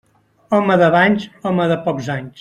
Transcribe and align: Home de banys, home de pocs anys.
Home 0.59 0.77
de 0.83 0.87
banys, 0.95 1.27
home 1.51 1.69
de 1.73 1.77
pocs 1.89 2.11
anys. 2.19 2.37